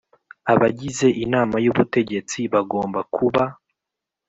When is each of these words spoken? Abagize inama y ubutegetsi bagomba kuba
Abagize 0.53 1.07
inama 1.23 1.55
y 1.63 1.69
ubutegetsi 1.71 2.39
bagomba 2.53 2.99
kuba 3.15 3.43